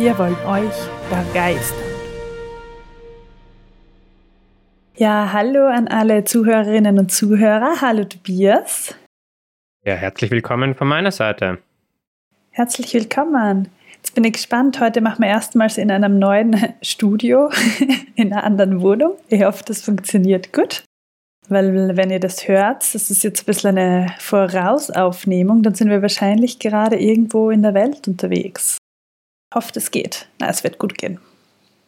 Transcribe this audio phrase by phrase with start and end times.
[0.00, 0.72] Wir wollen euch
[1.10, 1.76] begeistern.
[4.96, 7.82] Ja, hallo an alle Zuhörerinnen und Zuhörer.
[7.82, 8.94] Hallo Tobias.
[9.84, 11.58] Ja, herzlich willkommen von meiner Seite.
[12.48, 13.68] Herzlich willkommen.
[13.96, 14.80] Jetzt bin ich gespannt.
[14.80, 17.50] Heute machen wir erstmals in einem neuen Studio,
[18.14, 19.18] in einer anderen Wohnung.
[19.28, 20.82] Ich hoffe, das funktioniert gut.
[21.50, 26.00] Weil, wenn ihr das hört, das ist jetzt ein bisschen eine Vorausaufnehmung, dann sind wir
[26.00, 28.78] wahrscheinlich gerade irgendwo in der Welt unterwegs.
[29.54, 30.28] Hofft, es geht.
[30.38, 31.18] Na, es wird gut gehen.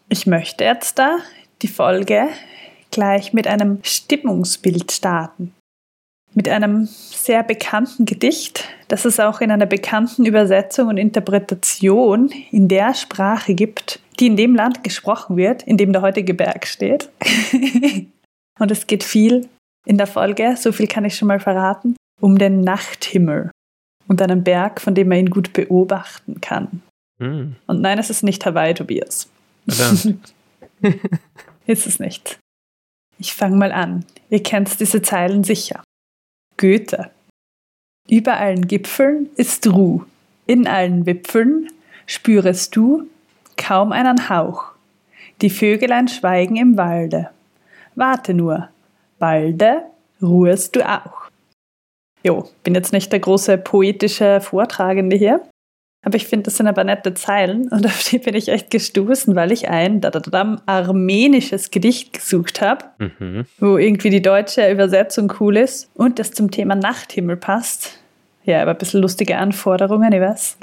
[0.09, 1.19] Ich möchte jetzt da
[1.63, 2.29] die Folge
[2.91, 5.55] gleich mit einem Stimmungsbild starten.
[6.35, 12.69] Mit einem sehr bekannten Gedicht, das es auch in einer bekannten Übersetzung und Interpretation in
[12.69, 17.11] der Sprache gibt, die in dem Land gesprochen wird, in dem der heutige Berg steht.
[18.59, 19.49] und es geht viel
[19.87, 23.51] in der Folge, so viel kann ich schon mal verraten, um den Nachthimmel
[24.09, 26.83] und einen Berg, von dem man ihn gut beobachten kann.
[27.21, 27.57] Hm.
[27.67, 29.29] Und nein, es ist nicht Hawaii, Tobias.
[31.67, 32.39] ist es nicht.
[33.19, 34.05] Ich fange mal an.
[34.31, 35.83] Ihr kennt diese Zeilen sicher.
[36.57, 37.11] Goethe.
[38.09, 40.05] Über allen Gipfeln ist Ruh.
[40.47, 41.69] In allen Wipfeln
[42.07, 43.07] spürest du
[43.57, 44.73] kaum einen Hauch.
[45.41, 47.31] Die Vögelein schweigen im Walde.
[47.95, 48.69] Warte nur,
[49.19, 49.83] balde
[50.21, 51.29] ruhest du auch.
[52.25, 55.41] Jo, bin jetzt nicht der große poetische Vortragende hier,
[56.05, 59.37] aber ich finde, das sind aber nette Zeilen und auf die bin ich echt gestoßen,
[59.37, 63.47] weil ich ein da, da, da, armenisches Gedicht gesucht habe, mhm.
[63.59, 68.01] wo irgendwie die deutsche Übersetzung cool ist und das zum Thema Nachthimmel passt.
[68.45, 70.59] Ja, aber ein bisschen lustige Anforderungen, ich weiß.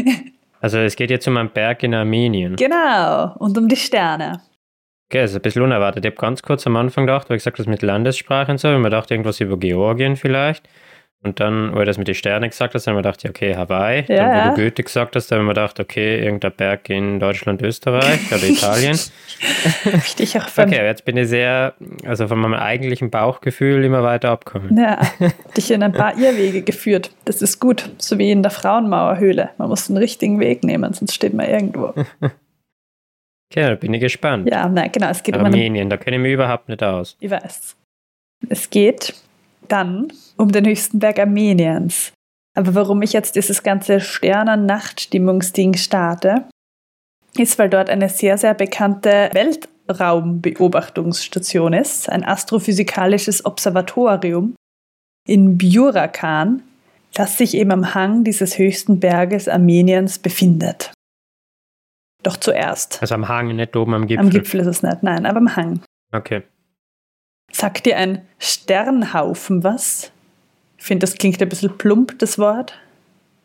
[0.60, 2.54] also es geht jetzt um einen Berg in Armenien.
[2.54, 4.40] Genau, und um die Sterne.
[5.10, 6.04] Okay, das ist ein bisschen unerwartet.
[6.04, 8.68] Ich habe ganz kurz am Anfang gedacht, weil ich gesagt das mit Landessprache und so,
[8.68, 10.68] und man dachte irgendwas über Georgien vielleicht.
[11.24, 13.56] Und dann, wo er das mit den Sternen gesagt hat, haben wir gedacht, ja, okay,
[13.56, 14.04] Hawaii.
[14.08, 17.62] Ja, dann, wo du Goethe gesagt hast, haben wir gedacht, okay, irgendein Berg in Deutschland,
[17.62, 18.98] Österreich oder Italien.
[19.86, 21.72] Richtig auch Okay, jetzt bin ich sehr,
[22.04, 24.76] also von meinem eigentlichen Bauchgefühl immer weiter abgekommen.
[24.76, 25.00] Ja,
[25.56, 27.10] dich in ein paar Irrwege geführt.
[27.24, 29.50] Das ist gut, so wie in der Frauenmauerhöhle.
[29.56, 31.94] Man muss den richtigen Weg nehmen, sonst steht man irgendwo.
[33.52, 34.50] Okay, da bin ich gespannt.
[34.50, 35.10] Ja, nein, genau.
[35.10, 37.16] Es geht Armenien, um einen, da kenne ich mich überhaupt nicht aus.
[37.20, 37.76] Ich weiß.
[38.48, 39.14] Es geht
[39.68, 42.12] dann um den höchsten Berg Armeniens.
[42.56, 46.48] Aber warum ich jetzt dieses ganze Sternen-Nachtstimmungsding starte,
[47.36, 54.54] ist, weil dort eine sehr, sehr bekannte Weltraumbeobachtungsstation ist, ein astrophysikalisches Observatorium
[55.26, 56.62] in Bjurakan,
[57.12, 60.92] das sich eben am Hang dieses höchsten Berges Armeniens befindet.
[62.22, 63.02] Doch zuerst.
[63.02, 64.24] Also am Hang, nicht oben am Gipfel.
[64.24, 65.80] Am Gipfel ist es nicht, nein, aber am Hang.
[66.12, 66.42] Okay.
[67.54, 70.10] Sagt dir ein Sternhaufen was?
[70.76, 72.74] Ich finde, das klingt ein bisschen plump, das Wort.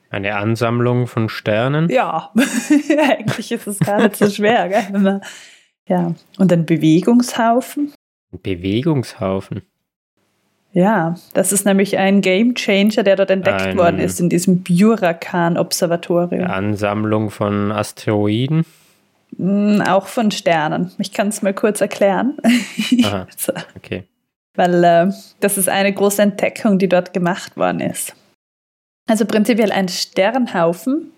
[0.10, 1.90] Eine Ansammlung von Sternen?
[1.90, 2.32] Ja,
[3.08, 4.68] eigentlich ist es gar nicht so schwer.
[4.68, 5.22] Gell?
[5.88, 7.94] Ja, und ein Bewegungshaufen?
[8.34, 9.62] Ein Bewegungshaufen?
[10.72, 14.64] Ja, das ist nämlich ein Game Changer, der dort entdeckt ein, worden ist in diesem
[14.64, 16.46] Burakan-Observatorium.
[16.46, 18.66] Eine Ansammlung von Asteroiden?
[19.38, 20.92] Hm, auch von Sternen.
[20.98, 22.38] Ich kann es mal kurz erklären.
[23.04, 23.28] Aha,
[23.76, 24.04] okay.
[24.56, 28.16] Weil äh, das ist eine große Entdeckung, die dort gemacht worden ist.
[29.08, 31.12] Also prinzipiell ein Sternhaufen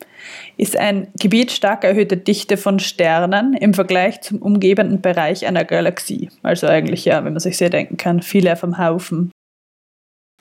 [0.56, 6.30] ist ein Gebiet stark erhöhter Dichte von Sternen im Vergleich zum umgebenden Bereich einer Galaxie.
[6.44, 9.32] Also eigentlich ja, wenn man sich sehr denken kann, viele vom Haufen.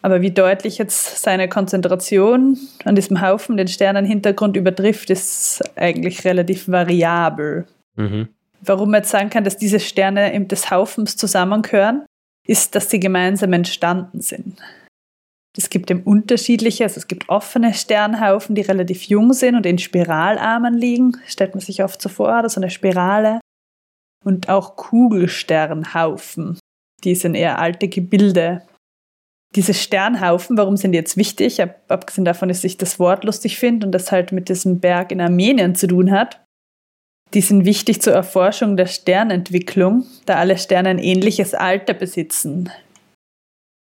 [0.03, 6.69] Aber wie deutlich jetzt seine Konzentration an diesem Haufen den Sternenhintergrund übertrifft, ist eigentlich relativ
[6.69, 7.67] variabel.
[7.97, 8.29] Mhm.
[8.63, 12.05] Warum man jetzt sagen kann, dass diese Sterne des Haufens zusammengehören,
[12.47, 14.59] ist, dass sie gemeinsam entstanden sind.
[15.57, 19.79] Es gibt eben unterschiedliche, also es gibt offene Sternhaufen, die relativ jung sind und in
[19.79, 23.41] Spiralarmen liegen, stellt man sich oft so vor, so eine Spirale.
[24.25, 26.59] Und auch Kugelsternhaufen,
[27.05, 28.63] die sind eher alte Gebilde,
[29.57, 31.61] diese Sternhaufen, warum sind die jetzt wichtig?
[31.89, 35.21] Abgesehen davon, dass ich das Wort lustig finde und das halt mit diesem Berg in
[35.21, 36.41] Armenien zu tun hat.
[37.35, 42.71] Die sind wichtig zur Erforschung der Sternentwicklung, da alle Sterne ein ähnliches Alter besitzen.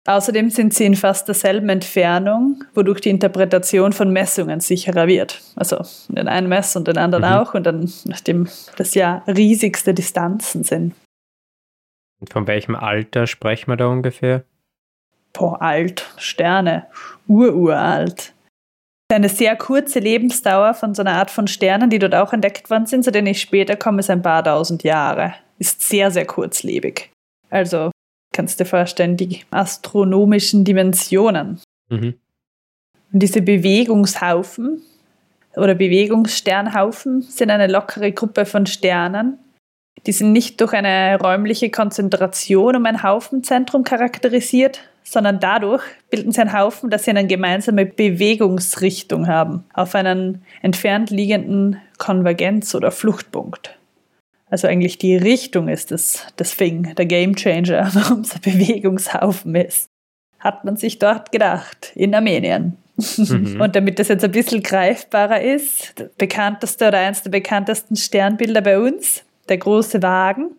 [0.08, 5.42] Außerdem sind sie in fast derselben Entfernung, wodurch die Interpretation von Messungen sicherer wird.
[5.56, 7.32] Also den einen messen und den anderen mhm.
[7.32, 10.96] auch und dann, nachdem das ja riesigste Distanzen sind.
[12.20, 14.46] Und von welchem Alter sprechen wir da ungefähr?
[15.34, 16.88] Boah, alt, Sterne,
[17.28, 18.34] ururalt.
[19.12, 22.86] Eine sehr kurze Lebensdauer von so einer Art von Sternen, die dort auch entdeckt worden
[22.86, 25.34] sind, zu denen ich später komme, ist ein paar tausend Jahre.
[25.58, 27.10] Ist sehr, sehr kurzlebig.
[27.50, 27.92] Also
[28.34, 31.60] kannst du dir vorstellen, die astronomischen Dimensionen.
[31.90, 32.14] Mhm.
[33.12, 34.84] Und diese Bewegungshaufen
[35.56, 39.40] oder Bewegungssternhaufen sind eine lockere Gruppe von Sternen.
[40.06, 46.42] Die sind nicht durch eine räumliche Konzentration um ein Haufenzentrum charakterisiert, sondern dadurch bilden sie
[46.42, 53.78] einen Haufen, dass sie eine gemeinsame Bewegungsrichtung haben, auf einen entfernt liegenden Konvergenz- oder Fluchtpunkt.
[54.50, 59.56] Also eigentlich die Richtung ist das, das Thing, der Game Changer, warum es ein Bewegungshaufen
[59.56, 59.90] ist.
[60.40, 62.78] Hat man sich dort gedacht, in Armenien.
[63.18, 63.60] Mhm.
[63.62, 68.62] Und damit das jetzt ein bisschen greifbarer ist, der bekannteste oder eines der bekanntesten Sternbilder
[68.62, 70.52] bei uns, der große Wagen.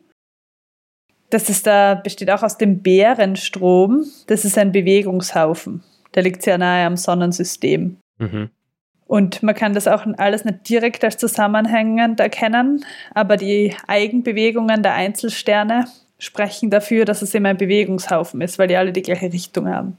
[1.30, 4.04] Das ist da, besteht auch aus dem Bärenstrom.
[4.26, 5.82] Das ist ein Bewegungshaufen.
[6.14, 7.96] Der liegt sehr nahe am Sonnensystem.
[8.18, 8.50] Mhm.
[9.06, 14.94] Und man kann das auch alles nicht direkt als zusammenhängend erkennen, aber die Eigenbewegungen der
[14.94, 15.86] Einzelsterne
[16.18, 19.96] sprechen dafür, dass es immer ein Bewegungshaufen ist, weil die alle die gleiche Richtung haben.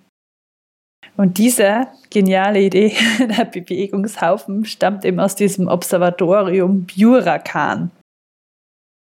[1.17, 7.91] Und diese geniale Idee der Bewegungshaufen stammt eben aus diesem Observatorium Burakan.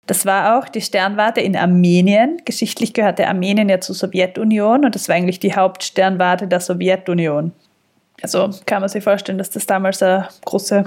[0.07, 2.41] Das war auch die Sternwarte in Armenien.
[2.45, 7.51] Geschichtlich gehörte Armenien ja zur Sowjetunion und das war eigentlich die Hauptsternwarte der Sowjetunion.
[8.21, 10.85] Also kann man sich vorstellen, dass das damals eine große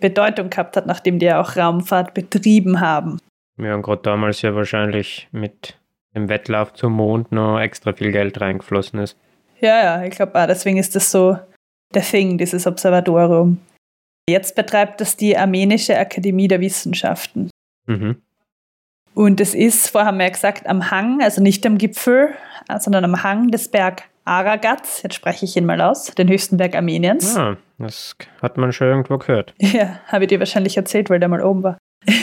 [0.00, 3.18] Bedeutung gehabt hat, nachdem die ja auch Raumfahrt betrieben haben.
[3.58, 5.78] Ja, und gerade damals ja wahrscheinlich mit
[6.14, 9.16] dem Wettlauf zum Mond noch extra viel Geld reingeflossen ist.
[9.60, 11.38] Ja, ja, ich glaube auch, deswegen ist das so
[11.94, 13.58] der Thing, dieses Observatorium.
[14.28, 17.50] Jetzt betreibt das die Armenische Akademie der Wissenschaften.
[17.86, 18.20] Mhm.
[19.16, 22.34] Und es ist, vorher haben wir ja gesagt, am Hang, also nicht am Gipfel,
[22.78, 26.74] sondern am Hang des Berg Aragat, jetzt spreche ich ihn mal aus, den höchsten Berg
[26.74, 27.34] Armeniens.
[27.34, 29.54] Ah, das hat man schon irgendwo gehört.
[29.58, 31.78] Ja, habe ich dir wahrscheinlich erzählt, weil der mal oben war.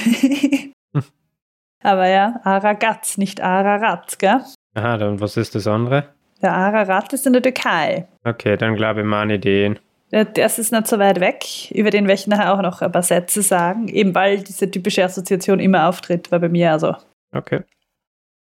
[1.83, 4.41] Aber ja, Aragat, nicht Ararat, gell?
[4.75, 6.09] Aha, dann was ist das andere?
[6.43, 8.07] Der Ararat ist in der Türkei.
[8.23, 9.79] Okay, dann glaube ich meine Ideen.
[10.13, 13.01] Das ist nicht so weit weg, über den werde ich nachher auch noch ein paar
[13.01, 16.95] Sätze sagen, eben weil diese typische Assoziation immer auftritt, war bei mir also.
[17.35, 17.61] Okay.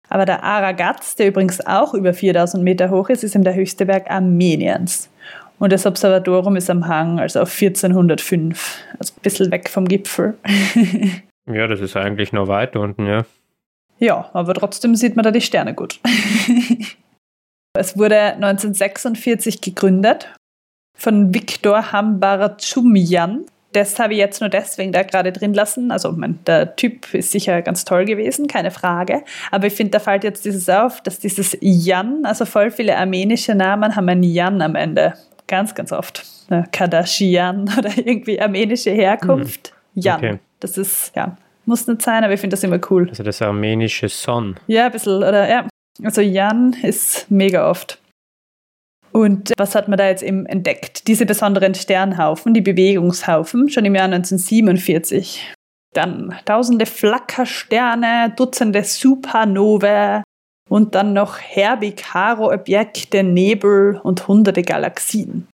[0.08, 3.86] Aber der Aragat, der übrigens auch über 4000 Meter hoch ist, ist eben der höchste
[3.86, 5.10] Berg Armeniens.
[5.60, 10.36] Und das Observatorium ist am Hang, also auf 1405, also ein bisschen weg vom Gipfel.
[11.46, 13.24] ja, das ist eigentlich noch weiter unten, ja.
[14.00, 16.00] Ja, aber trotzdem sieht man da die Sterne gut.
[17.74, 20.34] es wurde 1946 gegründet
[21.00, 25.90] von Viktor Hambarchumyan das habe ich jetzt nur deswegen da gerade drin lassen.
[25.90, 29.22] Also mein, der Typ ist sicher ganz toll gewesen, keine Frage.
[29.50, 33.54] Aber ich finde, da fällt jetzt dieses auf, dass dieses Jan, also voll viele armenische
[33.54, 35.14] Namen haben ein Jan am Ende.
[35.46, 36.24] Ganz, ganz oft.
[36.72, 39.72] Kardashian oder irgendwie armenische Herkunft.
[39.94, 40.02] Mhm.
[40.02, 40.16] Jan.
[40.16, 40.38] Okay.
[40.58, 43.08] Das ist, ja, muss nicht sein, aber ich finde das immer cool.
[43.08, 44.56] Also das armenische Son.
[44.66, 45.68] Ja, ein bisschen, oder ja.
[46.02, 47.98] Also Jan ist mega oft.
[49.12, 51.08] Und was hat man da jetzt eben entdeckt?
[51.08, 55.52] Diese besonderen Sternhaufen, die Bewegungshaufen, schon im Jahr 1947.
[55.92, 60.22] Dann tausende Flackersterne, Dutzende Supernovae
[60.68, 65.48] und dann noch Herbig-Haro-Objekte, Nebel und hunderte Galaxien.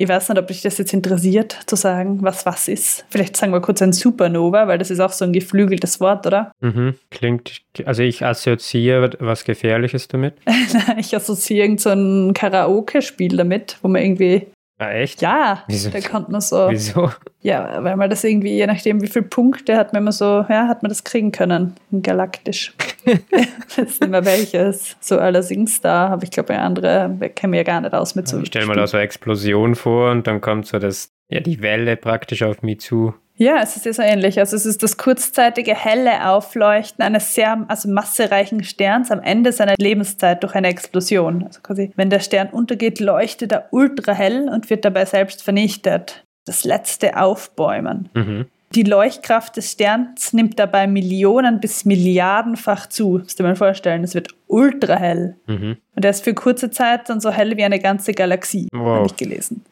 [0.00, 3.04] Ich weiß nicht, ob dich das jetzt interessiert, zu sagen, was was ist.
[3.08, 6.52] Vielleicht sagen wir kurz ein Supernova, weil das ist auch so ein geflügeltes Wort, oder?
[6.60, 6.94] Mhm.
[7.10, 10.34] Klingt, also ich assoziiere was Gefährliches damit.
[10.98, 14.48] ich assoziiere irgend so ein Karaoke-Spiel damit, wo man irgendwie
[14.80, 15.20] Ah, echt?
[15.22, 15.90] Ja, Wieso?
[15.90, 16.68] da konnte man so.
[16.70, 17.10] Wieso?
[17.40, 20.68] Ja, weil man das irgendwie, je nachdem wie viele Punkte hat man immer so, ja,
[20.68, 21.74] hat man das kriegen können.
[21.90, 22.74] Galaktisch.
[23.04, 24.96] das ist immer welches.
[25.00, 28.38] So allerdings da habe ich glaube, andere kennen wir ja gar nicht aus mit so.
[28.40, 31.60] Ich stelle mir da so eine Explosion vor und dann kommt so das, ja, die
[31.60, 33.14] Welle praktisch auf mich zu.
[33.38, 34.38] Ja, es ist ja so ähnlich.
[34.40, 39.74] Also es ist das kurzzeitige helle Aufleuchten eines sehr also massereichen Sterns am Ende seiner
[39.78, 41.44] Lebenszeit durch eine Explosion.
[41.44, 46.24] Also quasi, wenn der Stern untergeht, leuchtet er ultrahell und wird dabei selbst vernichtet.
[46.46, 48.08] Das letzte Aufbäumen.
[48.14, 48.46] Mhm.
[48.74, 53.20] Die Leuchtkraft des Sterns nimmt dabei Millionen bis Milliardenfach zu.
[53.22, 55.36] Musst du dir mal vorstellen, es wird ultrahell.
[55.46, 55.76] Mhm.
[55.94, 58.96] Und er ist für kurze Zeit dann so hell wie eine ganze Galaxie, wow.
[58.96, 59.64] habe ich gelesen.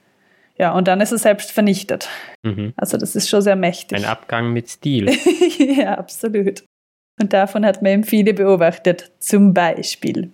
[0.59, 2.09] Ja, und dann ist er selbst vernichtet.
[2.43, 2.73] Mhm.
[2.77, 3.99] Also das ist schon sehr mächtig.
[3.99, 5.11] Ein Abgang mit Stil.
[5.59, 6.65] ja, absolut.
[7.21, 9.13] Und davon hat man eben viele beobachtet.
[9.19, 10.33] Zum Beispiel.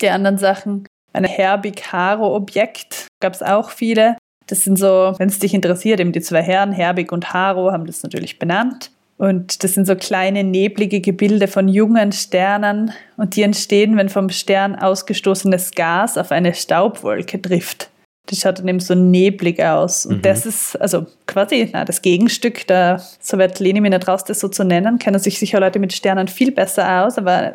[0.00, 4.16] Die anderen Sachen, Ein Herbig-Haro-Objekt gab es auch viele.
[4.46, 7.86] Das sind so, wenn es dich interessiert, eben die zwei Herren, Herbig und Haro, haben
[7.86, 8.90] das natürlich benannt.
[9.16, 14.30] Und das sind so kleine neblige Gebilde von jungen Sternen und die entstehen, wenn vom
[14.30, 17.90] Stern ausgestoßenes Gas auf eine Staubwolke trifft.
[18.30, 20.06] Das schaut dann eben so neblig aus.
[20.06, 20.22] Und mhm.
[20.22, 24.40] das ist also quasi na, das Gegenstück, da, so wird Leni mir nicht raus, das
[24.40, 27.54] so zu nennen, kennen sich sicher Leute mit Sternen viel besser aus, aber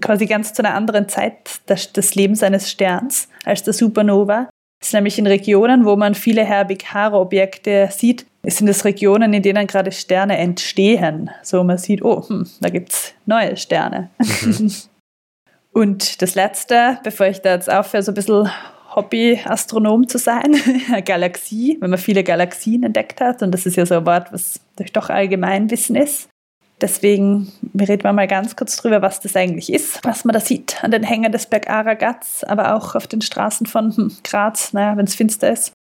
[0.00, 4.48] quasi ganz zu einer anderen Zeit des, des Lebens eines Sterns als der Supernova.
[4.80, 9.42] Das ist nämlich in Regionen, wo man viele Herbig-Haro-Objekte sieht, es sind es Regionen, in
[9.42, 11.30] denen gerade Sterne entstehen.
[11.42, 14.10] So man sieht, oh, hm, da gibt es neue Sterne.
[14.18, 14.72] Mhm.
[15.72, 18.48] Und das Letzte, bevor ich da jetzt aufhöre, so ein bisschen
[18.96, 20.56] Hobby-Astronom zu sein,
[20.88, 23.42] eine Galaxie, wenn man viele Galaxien entdeckt hat.
[23.42, 26.28] Und das ist ja so ein Wort, was durch doch Allgemeinwissen ist.
[26.80, 30.82] Deswegen reden wir mal ganz kurz drüber, was das eigentlich ist, was man da sieht
[30.84, 35.06] an den Hängen des Berg Aragats, aber auch auf den Straßen von Graz, naja, wenn
[35.06, 35.72] es finster ist.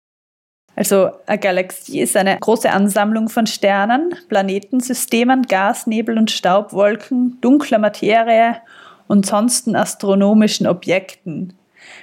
[0.76, 7.78] Also eine Galaxie ist eine große Ansammlung von Sternen, Planetensystemen, Gas, Nebel und Staubwolken, dunkler
[7.78, 8.60] Materie
[9.08, 11.54] und sonsten astronomischen Objekten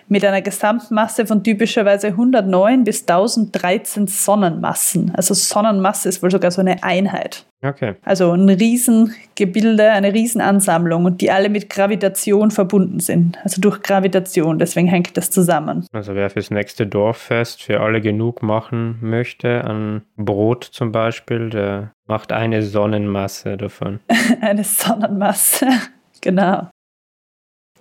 [0.07, 5.11] mit einer Gesamtmasse von typischerweise 109 bis 1013 Sonnenmassen.
[5.15, 7.45] Also Sonnenmasse ist wohl sogar so eine Einheit.
[7.63, 7.93] Okay.
[8.01, 13.37] Also ein Riesengebilde, eine Riesenansammlung und die alle mit Gravitation verbunden sind.
[13.43, 15.85] Also durch Gravitation, deswegen hängt das zusammen.
[15.93, 21.91] Also wer fürs nächste Dorffest für alle genug machen möchte, an Brot zum Beispiel, der
[22.07, 23.99] macht eine Sonnenmasse davon.
[24.41, 25.67] eine Sonnenmasse,
[26.21, 26.67] genau.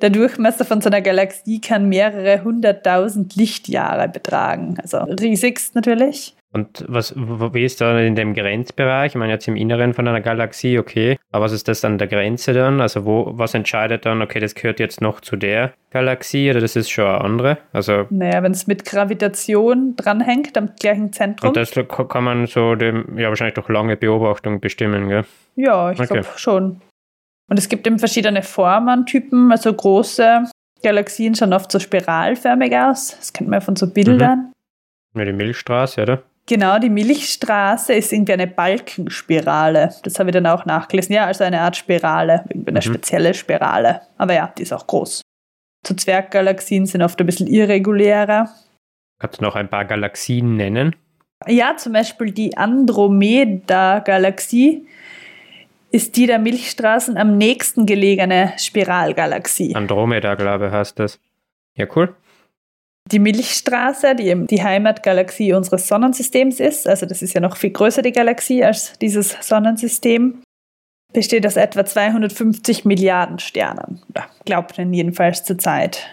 [0.01, 4.77] Der Durchmesser von so einer Galaxie kann mehrere hunderttausend Lichtjahre betragen.
[4.81, 6.35] Also riesigst natürlich.
[6.53, 9.13] Und was, wie ist da in dem Grenzbereich?
[9.13, 11.17] Ich meine, jetzt im Inneren von einer Galaxie, okay.
[11.31, 12.81] Aber was ist das an der Grenze dann?
[12.81, 16.75] Also, wo, was entscheidet dann, okay, das gehört jetzt noch zu der Galaxie oder das
[16.75, 17.59] ist schon eine andere?
[17.73, 21.51] Also, naja, wenn es mit Gravitation dranhängt, am gleichen Zentrum.
[21.51, 25.25] Und das kann man so dem, ja, wahrscheinlich durch lange Beobachtung bestimmen, gell?
[25.55, 26.15] Ja, ich okay.
[26.15, 26.81] glaube schon.
[27.51, 30.45] Und es gibt eben verschiedene Formen, Typen, also große
[30.83, 33.15] Galaxien schauen oft so spiralförmig aus.
[33.19, 34.53] Das kennt man von so Bildern.
[35.13, 35.19] Mhm.
[35.19, 36.23] Ja, die Milchstraße, oder?
[36.47, 39.93] Genau, die Milchstraße ist irgendwie eine Balkenspirale.
[40.03, 41.15] Das habe ich dann auch nachgelesen.
[41.15, 42.85] Ja, also eine Art Spirale, irgendwie eine mhm.
[42.85, 44.01] spezielle Spirale.
[44.17, 45.21] Aber ja, die ist auch groß.
[45.87, 48.49] So Zwerggalaxien sind oft ein bisschen irregulärer.
[49.19, 50.97] Kannst du noch ein paar Galaxien nennen?
[51.47, 54.87] Ja, zum Beispiel die Andromeda-Galaxie
[55.91, 59.75] ist die der Milchstraßen am nächsten gelegene Spiralgalaxie.
[59.75, 61.19] Andromeda, glaube ich, heißt das.
[61.75, 62.15] Ja, cool.
[63.11, 67.71] Die Milchstraße, die eben die Heimatgalaxie unseres Sonnensystems ist, also das ist ja noch viel
[67.71, 70.43] größer die Galaxie als dieses Sonnensystem,
[71.13, 74.01] besteht aus etwa 250 Milliarden Sternen.
[74.11, 76.07] Oder glaubt man jedenfalls zur Zeit.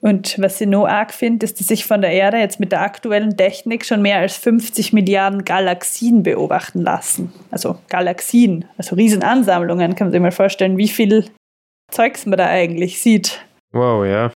[0.00, 2.82] Und was ich noch arg finde, ist, dass sich von der Erde jetzt mit der
[2.82, 7.32] aktuellen Technik schon mehr als 50 Milliarden Galaxien beobachten lassen.
[7.50, 9.96] Also Galaxien, also Riesenansammlungen.
[9.96, 11.24] Kann man sich mal vorstellen, wie viel
[11.90, 13.44] Zeugs man da eigentlich sieht.
[13.72, 14.30] Wow, ja.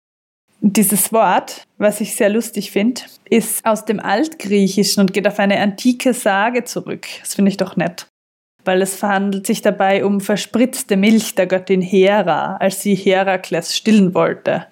[0.61, 5.59] Dieses Wort, was ich sehr lustig finde, ist aus dem Altgriechischen und geht auf eine
[5.59, 7.05] antike Sage zurück.
[7.21, 8.07] Das finde ich doch nett.
[8.65, 14.13] Weil es verhandelt sich dabei um verspritzte Milch der Göttin Hera, als sie Herakles stillen
[14.13, 14.67] wollte.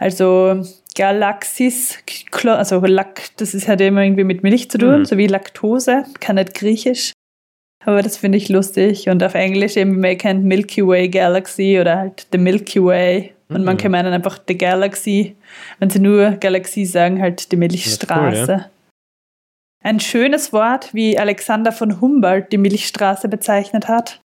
[0.00, 0.62] Also
[0.96, 1.98] Galaxis,
[2.42, 5.04] also Lack, das ist halt immer irgendwie mit Milch zu tun, mhm.
[5.04, 7.12] so wie Laktose, kann nicht griechisch.
[7.84, 9.10] Aber das finde ich lustig.
[9.10, 13.34] Und auf Englisch eben, man kennt Milky Way Galaxy oder halt The Milky Way.
[13.50, 13.64] Und mhm.
[13.64, 15.36] manche meinen einfach The Galaxy.
[15.78, 18.52] Wenn sie nur Galaxie sagen, halt die Milchstraße.
[18.52, 18.70] Cool, ja.
[19.82, 24.20] Ein schönes Wort, wie Alexander von Humboldt die Milchstraße bezeichnet hat,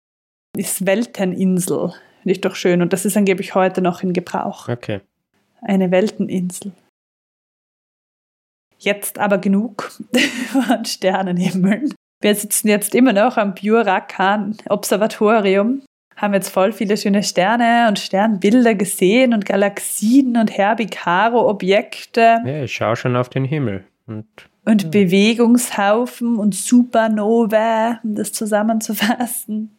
[0.56, 1.94] ist Welteninsel.
[2.22, 2.80] Finde ich doch schön.
[2.80, 4.68] Und das ist angeblich heute noch in Gebrauch.
[4.68, 5.00] Okay
[5.64, 6.72] eine Welteninsel.
[8.78, 9.90] Jetzt aber genug
[10.52, 11.92] von Sternenhimmeln.
[12.20, 15.82] Wir sitzen jetzt immer noch am Bjurakan Observatorium,
[16.16, 22.38] haben jetzt voll viele schöne Sterne und Sternbilder gesehen und Galaxien und Herbig-Haro-Objekte.
[22.44, 23.84] Ja, ich schaue schon auf den Himmel.
[24.06, 24.26] Und,
[24.64, 29.78] und Bewegungshaufen und Supernovae, um das zusammenzufassen.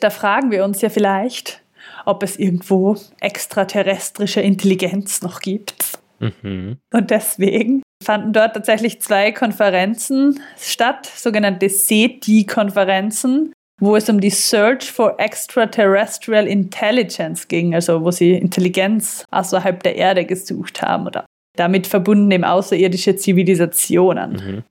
[0.00, 1.61] Da fragen wir uns ja vielleicht,
[2.04, 5.98] ob es irgendwo extraterrestrische Intelligenz noch gibt.
[6.20, 6.78] Mhm.
[6.92, 14.90] Und deswegen fanden dort tatsächlich zwei Konferenzen statt, sogenannte SETI-Konferenzen, wo es um die Search
[14.90, 21.86] for Extraterrestrial Intelligence ging, also wo sie Intelligenz außerhalb der Erde gesucht haben oder damit
[21.86, 24.32] verbunden eben außerirdische Zivilisationen.
[24.32, 24.62] Mhm.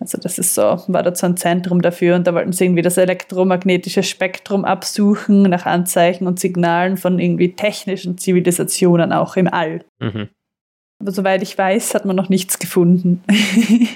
[0.00, 2.80] Also das ist so, war da so ein Zentrum dafür und da wollten sie irgendwie
[2.80, 9.84] das elektromagnetische Spektrum absuchen nach Anzeichen und Signalen von irgendwie technischen Zivilisationen auch im All.
[10.00, 10.28] Mhm.
[11.00, 13.22] Aber soweit ich weiß, hat man noch nichts gefunden.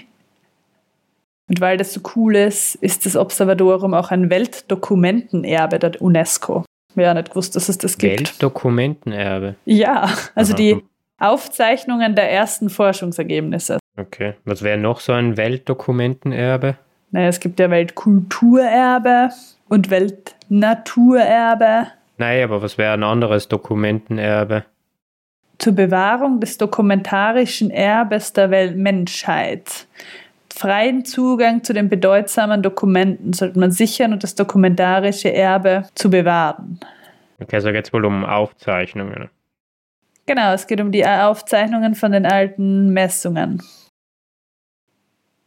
[1.49, 6.67] und weil das so cool ist, ist das Observatorium auch ein Weltdokumentenerbe der UNESCO.
[6.97, 8.19] Ja, nicht gewusst, dass es das gibt.
[8.21, 9.57] Weltdokumentenerbe?
[9.65, 10.59] Ja, also Aha.
[10.59, 10.85] die
[11.19, 13.79] Aufzeichnungen der ersten Forschungsergebnisse.
[13.97, 14.35] Okay.
[14.45, 16.77] Was wäre noch so ein Weltdokumentenerbe?
[17.11, 19.31] Naja, es gibt ja Weltkulturerbe
[19.69, 21.87] und Weltnaturerbe.
[22.19, 24.65] Nein, aber was wäre ein anderes Dokumentenerbe?
[25.59, 29.87] Zur Bewahrung des dokumentarischen Erbes der Weltmenschheit.
[30.53, 36.81] Freien Zugang zu den bedeutsamen Dokumenten sollte man sichern und das dokumentarische Erbe zu bewahren.
[37.41, 39.31] Okay, also geht es wohl um Aufzeichnungen.
[40.27, 43.63] Genau, es geht um die Aufzeichnungen von den alten Messungen.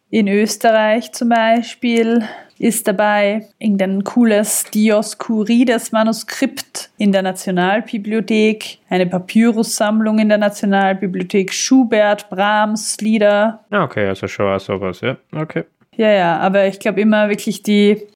[0.09, 2.23] In Österreich zum Beispiel
[2.59, 12.29] ist dabei irgendein cooles Dioskurides Manuskript in der Nationalbibliothek, eine Papyrussammlung in der Nationalbibliothek, Schubert,
[12.29, 13.65] Brahms, Lieder.
[13.69, 15.17] Ah, okay, also schon auch sowas, ja.
[15.35, 15.65] Okay.
[15.97, 18.07] Ja, ja, aber ich glaube immer wirklich die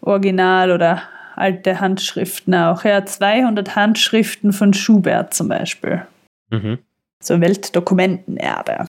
[0.00, 1.02] Original- oder
[1.36, 2.84] alte Handschriften auch.
[2.84, 6.06] Ja, 200 Handschriften von Schubert zum Beispiel.
[6.50, 6.78] Mhm.
[7.22, 8.86] So Weltdokumentenerbe.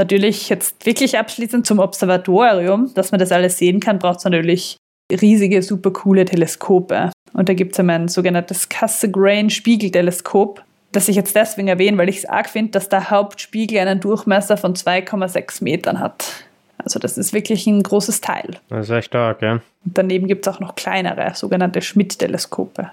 [0.00, 4.78] Natürlich jetzt wirklich abschließend zum Observatorium, dass man das alles sehen kann, braucht es natürlich
[5.12, 7.10] riesige, super coole Teleskope.
[7.34, 12.16] Und da gibt es einmal ein sogenanntes Cassegrain-Spiegelteleskop, das ich jetzt deswegen erwähne, weil ich
[12.16, 16.46] es arg finde, dass der Hauptspiegel einen Durchmesser von 2,6 Metern hat.
[16.78, 18.56] Also das ist wirklich ein großes Teil.
[18.70, 19.60] Das ist echt stark, ja.
[19.84, 22.90] Und daneben gibt es auch noch kleinere, sogenannte Schmidt-Teleskope.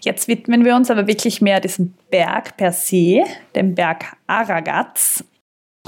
[0.00, 3.22] Jetzt widmen wir uns aber wirklich mehr diesem Berg per se,
[3.54, 5.22] dem Berg Aragats.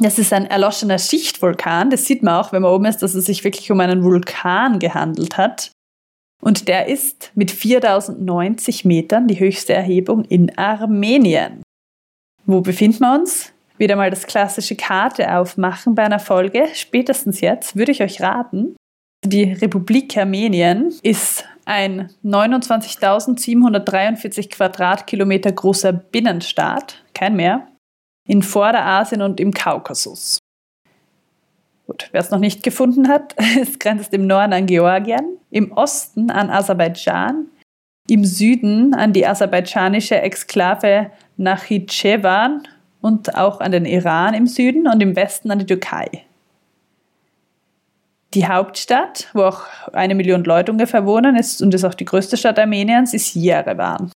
[0.00, 1.90] Das ist ein erloschener Schichtvulkan.
[1.90, 4.78] Das sieht man auch, wenn man oben ist, dass es sich wirklich um einen Vulkan
[4.78, 5.72] gehandelt hat.
[6.42, 11.62] Und der ist mit 4090 Metern die höchste Erhebung in Armenien.
[12.44, 13.52] Wo befinden wir uns?
[13.78, 16.68] Wieder mal das klassische Karte aufmachen bei einer Folge.
[16.74, 18.76] Spätestens jetzt würde ich euch raten,
[19.24, 27.66] die Republik Armenien ist ein 29.743 Quadratkilometer großer Binnenstaat, kein mehr,
[28.26, 30.38] in Vorderasien und im Kaukasus.
[31.86, 36.30] Gut, wer es noch nicht gefunden hat, es grenzt im Norden an Georgien, im Osten
[36.30, 37.46] an Aserbaidschan,
[38.08, 42.68] im Süden an die aserbaidschanische Exklave Nachitschewan
[43.00, 46.24] und auch an den Iran im Süden und im Westen an die Türkei.
[48.34, 52.36] Die Hauptstadt, wo auch eine Million Leute ungefähr wohnen, ist und ist auch die größte
[52.36, 54.10] Stadt Armeniens, ist Jerewan.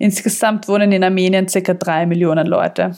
[0.00, 1.74] Insgesamt wohnen in Armenien ca.
[1.74, 2.96] drei Millionen Leute.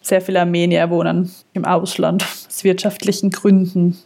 [0.00, 3.98] Sehr viele Armenier wohnen im Ausland aus wirtschaftlichen Gründen.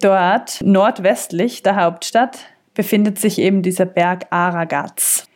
[0.00, 2.38] Dort, nordwestlich der Hauptstadt,
[2.72, 5.26] befindet sich eben dieser Berg Aragats.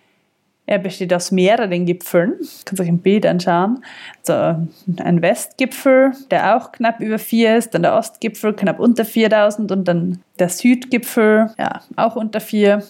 [0.65, 2.39] Er besteht aus mehreren Gipfeln.
[2.41, 3.85] Du kannst euch ein Bild anschauen.
[4.27, 9.71] Also ein Westgipfel, der auch knapp über 4 ist, dann der Ostgipfel knapp unter 4000
[9.71, 12.83] und dann der Südgipfel, ja, auch unter 4.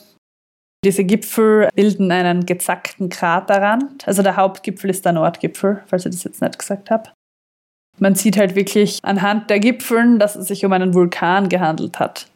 [0.84, 4.06] Diese Gipfel bilden einen gezackten Kraterrand.
[4.06, 7.10] Also der Hauptgipfel ist der Nordgipfel, falls ich das jetzt nicht gesagt habe.
[7.98, 12.26] Man sieht halt wirklich anhand der Gipfeln, dass es sich um einen Vulkan gehandelt hat.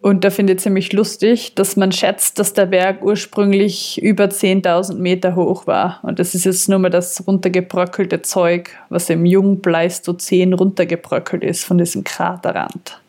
[0.00, 4.94] Und da finde ich ziemlich lustig, dass man schätzt, dass der Berg ursprünglich über 10.000
[4.94, 5.98] Meter hoch war.
[6.02, 11.78] Und das ist jetzt nur mal das runtergebröckelte Zeug, was im Jungpleistozän runtergebröckelt ist von
[11.78, 13.00] diesem Kraterrand.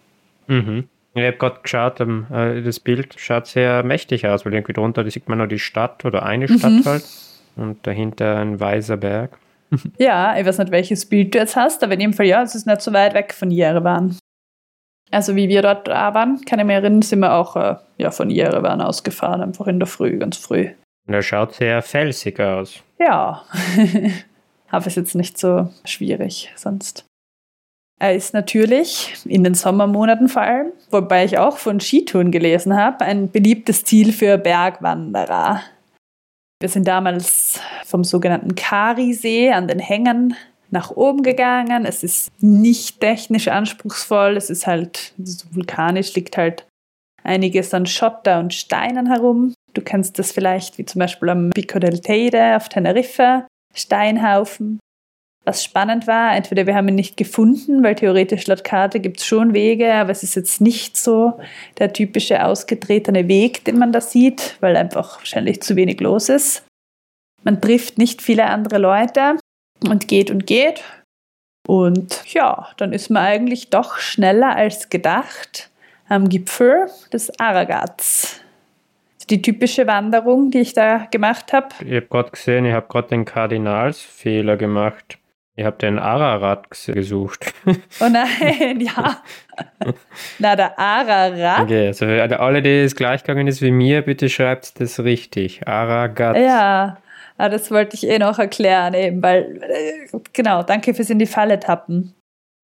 [0.47, 0.87] Mhm.
[1.19, 5.03] Ich habe gerade geschaut, ähm, äh, das Bild schaut sehr mächtig aus, weil irgendwie drunter
[5.03, 6.85] da sieht man noch die Stadt oder eine Stadt mhm.
[6.85, 7.03] halt
[7.55, 9.37] und dahinter ein weißer Berg.
[9.97, 12.55] ja, ich weiß nicht, welches Bild du jetzt hast, aber in jedem Fall ja, es
[12.55, 14.17] ist nicht so weit weg von Jerewan.
[15.11, 18.29] Also wie wir dort waren, kann ich mich erinnern, sind wir auch äh, ja, von
[18.29, 20.69] Jerewan ausgefahren, einfach in der Früh, ganz früh.
[21.07, 22.83] Und er schaut sehr felsig aus.
[22.99, 23.43] Ja,
[24.69, 27.05] aber ist jetzt nicht so schwierig sonst.
[28.01, 33.03] Er ist natürlich in den Sommermonaten vor allem, wobei ich auch von Skitouren gelesen habe,
[33.03, 35.61] ein beliebtes Ziel für Bergwanderer.
[36.61, 40.35] Wir sind damals vom sogenannten Kari-See an den Hängen
[40.71, 41.85] nach oben gegangen.
[41.85, 45.13] Es ist nicht technisch anspruchsvoll, es ist halt
[45.51, 46.65] vulkanisch, liegt halt
[47.23, 49.53] einiges an Schotter und Steinen herum.
[49.73, 54.79] Du kennst das vielleicht wie zum Beispiel am Pico del Teide auf Teneriffa, Steinhaufen.
[55.49, 59.25] Was spannend war, entweder wir haben ihn nicht gefunden, weil theoretisch laut Karte gibt es
[59.25, 61.39] schon Wege, aber es ist jetzt nicht so
[61.79, 66.67] der typische ausgetretene Weg, den man da sieht, weil einfach wahrscheinlich zu wenig los ist.
[67.41, 69.39] Man trifft nicht viele andere Leute
[69.89, 70.83] und geht und geht.
[71.67, 75.71] Und ja, dann ist man eigentlich doch schneller als gedacht
[76.09, 78.39] am Gipfel des Aragats.
[79.31, 81.69] Die typische Wanderung, die ich da gemacht habe.
[81.83, 85.18] Ich habe gerade gesehen, ich habe gerade den Kardinalsfehler gemacht.
[85.59, 87.53] Ich habe den Ararat gesucht.
[87.99, 89.21] Oh nein, ja.
[90.39, 91.63] Na, der Ararat.
[91.63, 95.67] Okay, also für alle, die es gleich gegangen ist wie mir, bitte schreibt das richtig.
[95.67, 96.37] Aragat.
[96.37, 96.97] Ja,
[97.37, 101.25] ah, das wollte ich eh noch erklären, eben, weil, äh, genau, danke fürs in die
[101.25, 102.15] Falle tappen.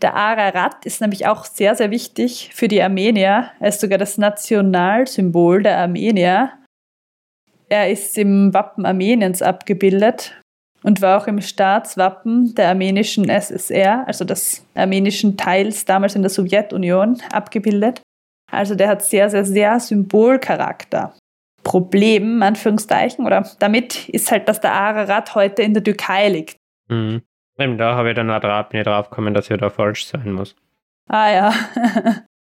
[0.02, 3.52] Der Ararat ist nämlich auch sehr, sehr wichtig für die Armenier.
[3.60, 6.54] Er ist sogar das Nationalsymbol der Armenier.
[7.68, 10.34] Er ist im Wappen Armeniens abgebildet
[10.86, 16.30] und war auch im Staatswappen der armenischen SSR, also des armenischen Teils damals in der
[16.30, 18.04] Sowjetunion, abgebildet.
[18.52, 21.16] Also der hat sehr, sehr, sehr Symbolcharakter.
[21.64, 26.58] Problem, Anführungszeichen, oder damit ist halt, dass der Ararat heute in der Türkei liegt.
[26.88, 27.24] Mhm.
[27.58, 30.56] Da habe ich dann auch drauf, bin ich drauf dass er da falsch sein muss.
[31.10, 31.54] Ah ja.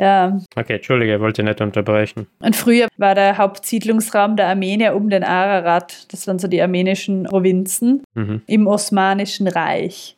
[0.00, 0.38] Ja.
[0.56, 2.26] Okay, Entschuldige, ich wollte nicht unterbrechen.
[2.38, 6.10] Und früher war der Hauptsiedlungsraum der Armenier um den Ararat.
[6.10, 8.40] Das waren so die armenischen Provinzen mhm.
[8.46, 10.16] im Osmanischen Reich.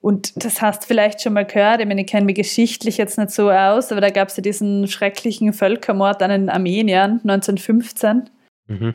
[0.00, 3.18] Und das hast du vielleicht schon mal gehört, ich meine, ich kenne mich geschichtlich jetzt
[3.18, 8.28] nicht so aus, aber da gab es ja diesen schrecklichen Völkermord an den Armeniern 1915,
[8.66, 8.94] mhm.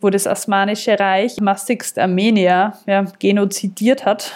[0.00, 4.32] wo das Osmanische Reich massigst Armenier ja, genozidiert hat.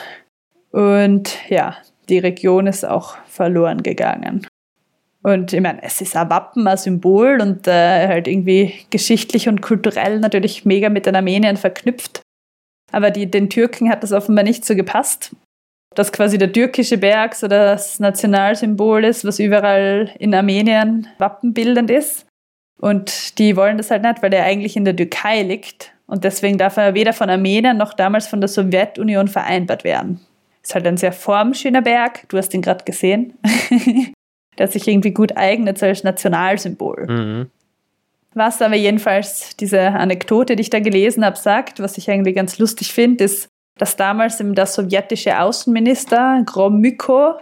[0.71, 1.77] Und ja,
[2.09, 4.47] die Region ist auch verloren gegangen.
[5.23, 9.63] Und ich meine, es ist ein Wappen, ein Symbol und äh, halt irgendwie geschichtlich und
[9.63, 12.23] kulturell natürlich mega mit den Armeniern verknüpft.
[12.93, 15.35] Aber die, den Türken hat das offenbar nicht so gepasst.
[15.95, 22.27] Dass quasi der türkische Berg so das Nationalsymbol ist, was überall in Armenien wappenbildend ist.
[22.81, 25.93] Und die wollen das halt nicht, weil der eigentlich in der Türkei liegt.
[26.07, 30.21] Und deswegen darf er weder von Armenien noch damals von der Sowjetunion vereinbart werden.
[30.63, 32.29] Ist halt ein sehr formschöner Berg.
[32.29, 33.35] Du hast ihn gerade gesehen.
[34.59, 37.07] der sich irgendwie gut eignet als Nationalsymbol.
[37.09, 37.51] Mhm.
[38.35, 42.59] Was aber jedenfalls diese Anekdote, die ich da gelesen habe, sagt, was ich eigentlich ganz
[42.59, 47.35] lustig finde, ist, dass damals der sowjetische Außenminister Gromyko,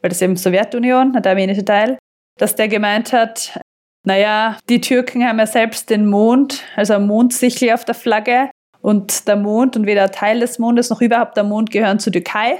[0.00, 1.98] weil das eben Sowjetunion, der armenische Teil,
[2.38, 3.58] dass der gemeint hat,
[4.04, 8.50] naja, die Türken haben ja selbst den Mond, also ein Mondsichel auf der Flagge
[8.82, 12.58] und der Mond und weder Teil des Mondes noch überhaupt der Mond gehören zur Türkei.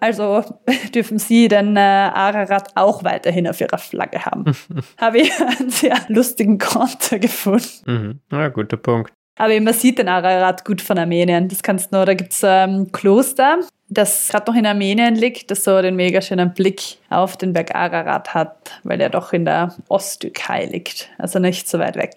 [0.00, 0.44] Also
[0.94, 4.44] dürfen Sie den äh, Ararat auch weiterhin auf Ihrer Flagge haben.
[5.00, 7.66] Habe ich einen sehr lustigen Konter gefunden.
[7.86, 8.20] Mhm.
[8.30, 9.12] Ja, guter Punkt.
[9.38, 11.48] Aber man sieht den Ararat gut von Armenien.
[11.48, 15.50] Das kannst du, da gibt es ein ähm, Kloster, das gerade noch in Armenien liegt,
[15.50, 19.44] das so den mega schönen Blick auf den Berg Ararat hat, weil er doch in
[19.44, 22.16] der Osttürkei liegt, also nicht so weit weg.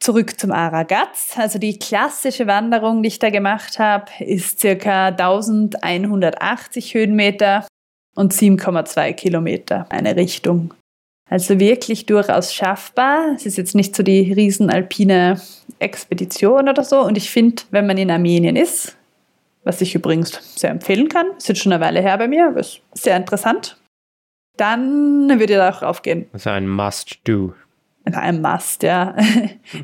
[0.00, 1.34] Zurück zum Aragaz.
[1.36, 7.66] Also die klassische Wanderung, die ich da gemacht habe, ist circa 1180 Höhenmeter
[8.14, 10.74] und 7,2 Kilometer eine Richtung.
[11.30, 13.32] Also wirklich durchaus schaffbar.
[13.34, 15.40] Es ist jetzt nicht so die riesenalpine
[15.78, 17.00] Expedition oder so.
[17.00, 18.96] Und ich finde, wenn man in Armenien ist,
[19.64, 22.60] was ich übrigens sehr empfehlen kann, ist jetzt schon eine Weile her bei mir, aber
[22.60, 23.78] ist sehr interessant,
[24.56, 26.26] dann würde ich da auch raufgehen.
[26.32, 27.54] Also ein Must-Do
[28.12, 29.14] ein Must, ja.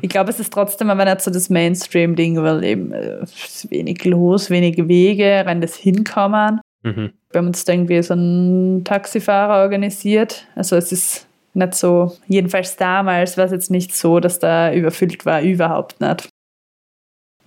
[0.01, 3.25] Ich glaube, es ist trotzdem aber nicht so das Mainstream-Ding, weil eben äh,
[3.69, 6.61] wenig los, wenige Wege, rein das Hinkommen.
[6.83, 7.13] Mhm.
[7.31, 10.45] Wir haben uns da irgendwie so einen Taxifahrer organisiert.
[10.55, 15.25] Also es ist nicht so, jedenfalls damals war es jetzt nicht so, dass da überfüllt
[15.25, 16.29] war, überhaupt nicht.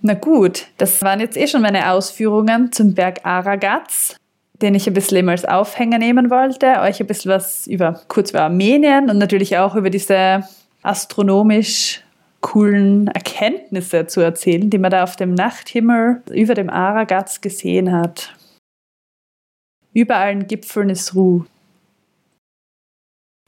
[0.01, 4.17] Na gut, das waren jetzt eh schon meine Ausführungen zum Berg Aragaz
[4.61, 8.31] den ich ein bisschen eben als Aufhänger nehmen wollte, euch ein bisschen was über kurz
[8.31, 10.43] über Armenien und natürlich auch über diese
[10.85, 12.01] astronomisch
[12.41, 18.35] coolen Erkenntnisse zu erzählen, die man da auf dem Nachthimmel über dem Aragaz gesehen hat.
[19.93, 21.45] Über allen Gipfeln ist Ruhe.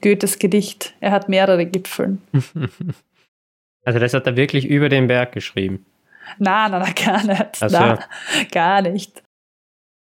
[0.02, 2.22] Goethes Gedicht, er hat mehrere Gipfeln.
[3.84, 5.86] Also das hat er wirklich über den Berg geschrieben.
[6.36, 7.56] Nein, nein, gar nicht.
[7.56, 7.68] So.
[7.70, 7.98] Na,
[8.50, 9.22] gar nicht.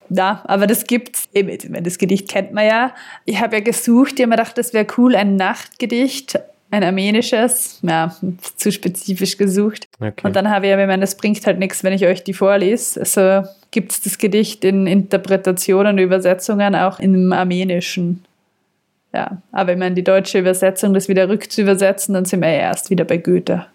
[0.09, 1.27] Ja, aber das gibt's.
[1.33, 2.95] Das Gedicht kennt man ja.
[3.25, 6.39] Ich habe ja gesucht, ich habe mir gedacht, das wäre cool, ein Nachtgedicht
[6.75, 8.15] ein armenisches, ja,
[8.57, 9.87] zu spezifisch gesucht.
[9.99, 10.13] Okay.
[10.23, 12.99] Und dann habe ich aber gemeint, es bringt halt nichts, wenn ich euch die vorlese.
[12.99, 18.25] Also gibt es das Gedicht in Interpretationen und Übersetzungen auch im Armenischen.
[19.13, 22.89] Ja, aber ich meine, die deutsche Übersetzung, das wieder rückzuübersetzen, dann sind wir ja erst
[22.89, 23.65] wieder bei Goethe.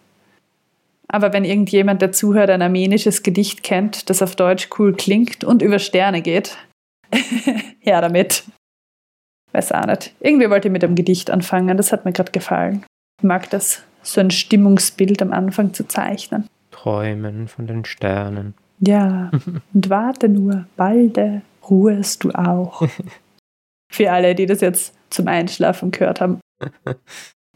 [1.09, 5.63] Aber wenn irgendjemand, der zuhört, ein armenisches Gedicht kennt, das auf Deutsch cool klingt und
[5.63, 6.59] über Sterne geht,
[7.81, 8.45] her damit.
[9.53, 10.15] Weiß auch nicht.
[10.21, 12.85] Irgendwie wollte ich mit einem Gedicht anfangen, das hat mir gerade gefallen.
[13.23, 16.47] Mag das, so ein Stimmungsbild am Anfang zu zeichnen.
[16.71, 18.55] Träumen von den Sternen.
[18.81, 19.31] Ja,
[19.75, 22.83] und warte nur, balde ruhest du auch.
[23.93, 26.41] Für alle, die das jetzt zum Einschlafen gehört haben.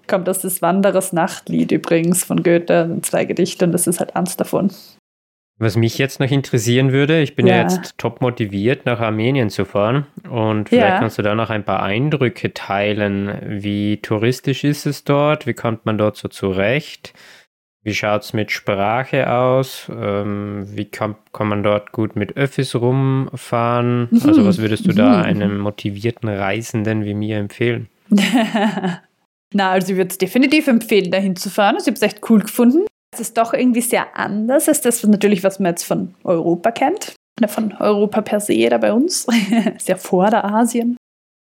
[0.06, 4.36] Kommt aus des Wanderers Nachtlied übrigens von Goethe, zwei Gedichte und das ist halt eins
[4.36, 4.70] davon.
[5.58, 9.50] Was mich jetzt noch interessieren würde, ich bin ja, ja jetzt top motiviert, nach Armenien
[9.50, 10.06] zu fahren.
[10.28, 10.98] Und vielleicht ja.
[10.98, 13.38] kannst du da noch ein paar Eindrücke teilen.
[13.62, 15.46] Wie touristisch ist es dort?
[15.46, 17.14] Wie kommt man dort so zurecht?
[17.84, 19.90] Wie schaut es mit Sprache aus?
[19.94, 24.08] Ähm, wie kann, kann man dort gut mit Öffis rumfahren?
[24.24, 27.88] Also was würdest du da einem motivierten Reisenden wie mir empfehlen?
[29.52, 31.76] Na, also ich würde es definitiv empfehlen, dahin zu fahren.
[31.76, 32.86] Also ich habe es echt cool gefunden.
[33.14, 37.14] Es ist doch irgendwie sehr anders als das natürlich, was man jetzt von Europa kennt.
[37.46, 39.26] Von Europa per se da bei uns.
[39.76, 40.96] ist ja Vorderasien.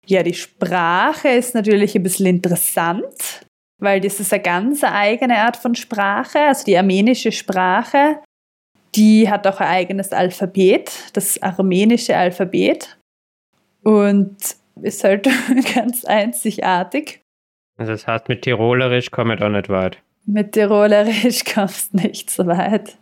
[0.06, 3.46] Ja, die Sprache ist natürlich ein bisschen interessant,
[3.80, 6.40] weil das ist eine ganz eigene Art von Sprache.
[6.40, 8.20] Also die armenische Sprache,
[8.94, 12.98] die hat auch ein eigenes Alphabet, das armenische Alphabet.
[13.82, 14.36] Und
[14.82, 15.28] ist halt
[15.74, 17.20] ganz einzigartig.
[17.76, 20.02] Also das heißt, mit Tirolerisch kommen wir da nicht weit.
[20.26, 22.96] Mit Tirolerisch kommst du nicht so weit.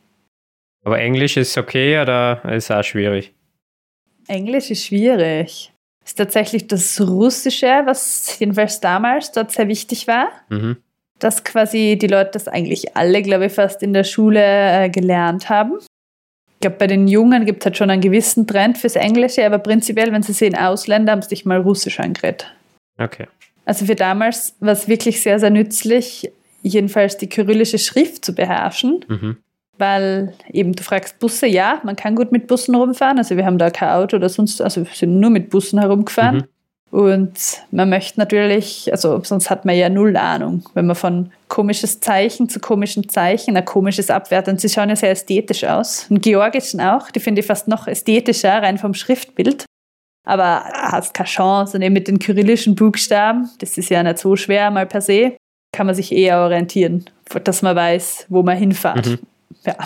[0.84, 3.32] Aber Englisch ist okay oder ist auch schwierig?
[4.26, 5.72] Englisch ist schwierig.
[6.04, 10.28] Ist tatsächlich das Russische, was jedenfalls damals dort sehr wichtig war.
[10.48, 10.78] Mhm.
[11.20, 15.48] Dass quasi die Leute das eigentlich alle, glaube ich, fast in der Schule äh, gelernt
[15.48, 15.78] haben.
[15.78, 19.58] Ich glaube, bei den Jungen gibt es halt schon einen gewissen Trend fürs Englische, aber
[19.58, 22.52] prinzipiell, wenn sie sehen Ausländer, haben sie sich mal Russisch angeredet.
[22.98, 23.26] Okay.
[23.64, 26.30] Also für damals war es wirklich sehr, sehr nützlich,
[26.62, 29.04] jedenfalls die kyrillische Schrift zu beherrschen.
[29.08, 29.36] Mhm.
[29.78, 33.18] Weil eben, du fragst Busse, ja, man kann gut mit Bussen rumfahren.
[33.18, 36.36] Also wir haben da kein Auto oder sonst, also wir sind nur mit Bussen herumgefahren.
[36.36, 36.44] Mhm.
[36.92, 42.00] Und man möchte natürlich, also sonst hat man ja null Ahnung, wenn man von komisches
[42.00, 44.52] Zeichen zu komischen Zeichen, ein komisches abwertet.
[44.52, 46.06] Und sie schauen ja sehr ästhetisch aus.
[46.10, 49.64] Und georgischen auch, die finde ich fast noch ästhetischer, rein vom Schriftbild.
[50.26, 51.78] Aber hast keine Chance.
[51.78, 55.34] Und eben mit den kyrillischen Buchstaben, das ist ja nicht so schwer mal per se,
[55.72, 57.04] kann man sich eher orientieren,
[57.44, 59.06] dass man weiß, wo man hinfährt.
[59.06, 59.18] Mhm.
[59.64, 59.76] Ja.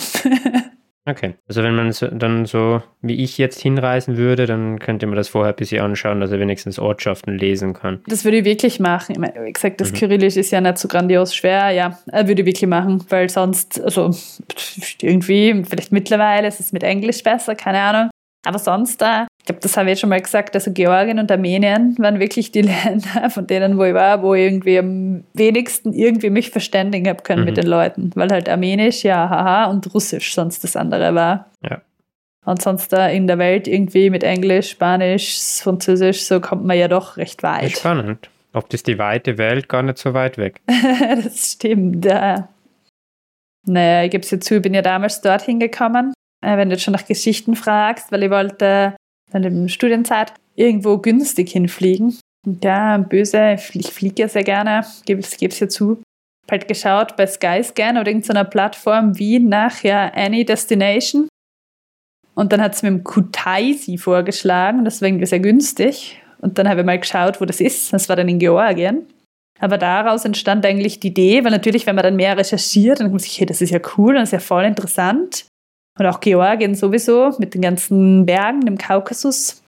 [1.07, 5.29] okay, also wenn man dann so wie ich jetzt hinreisen würde, dann könnte man das
[5.29, 8.01] vorher ein bisschen anschauen, dass er wenigstens Ortschaften lesen kann.
[8.09, 9.13] Das würde ich wirklich machen.
[9.13, 9.97] Ich meine, wie gesagt, das mhm.
[9.97, 11.71] Kyrillisch ist ja nicht so grandios schwer.
[11.71, 14.11] Ja, würde ich wirklich machen, weil sonst, also
[15.01, 18.11] irgendwie, vielleicht mittlerweile ist es mit Englisch besser, keine Ahnung.
[18.47, 21.97] Aber sonst, ich glaube, das habe ich jetzt schon mal gesagt, also Georgien und Armenien
[21.99, 26.31] waren wirklich die Länder, von denen, wo ich war, wo ich irgendwie am wenigsten irgendwie
[26.31, 27.47] mich verständigen habe können mhm.
[27.47, 28.11] mit den Leuten.
[28.15, 31.51] Weil halt Armenisch, ja, haha, und Russisch sonst das andere war.
[31.69, 31.83] Ja.
[32.45, 36.87] Und sonst da in der Welt irgendwie mit Englisch, Spanisch, Französisch, so kommt man ja
[36.87, 37.73] doch recht weit.
[37.73, 38.31] Spannend.
[38.53, 40.61] Ob das die weite Welt gar nicht so weit weg.
[41.25, 42.49] das stimmt, ja.
[43.65, 46.13] Naja, ich gebe es dir zu, ich bin ja damals dorthin gekommen
[46.45, 48.97] äh, wenn du jetzt schon nach Geschichten fragst, weil ich wollte
[49.31, 52.19] dann in der Studienzeit irgendwo günstig hinfliegen.
[52.47, 56.03] Und ja, böse, ich fliege ja sehr gerne, gebe es ja zu.
[56.47, 61.29] Ich halt geschaut bei Skyscan oder irgendeiner Plattform Wien nach ja, Any Destination.
[62.35, 66.23] Und dann hat es mir im Kutaisi vorgeschlagen, das war irgendwie sehr günstig.
[66.39, 67.93] Und dann habe ich mal geschaut, wo das ist.
[67.93, 69.07] Das war dann in Georgien.
[69.59, 73.19] Aber daraus entstand eigentlich die Idee, weil natürlich, wenn man dann mehr recherchiert, dann man
[73.19, 75.47] sich, hey, das ist ja cool, das ist ja voll interessant.
[75.99, 79.63] Und auch Georgien sowieso mit den ganzen Bergen im Kaukasus.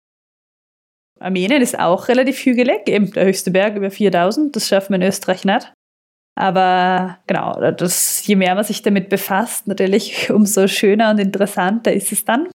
[1.19, 5.07] Armenien ist auch relativ hügelig, eben der höchste Berg über 4000, das schaffen wir in
[5.07, 5.71] Österreich nicht.
[6.37, 12.11] Aber genau, das, je mehr man sich damit befasst, natürlich umso schöner und interessanter ist
[12.11, 12.49] es dann.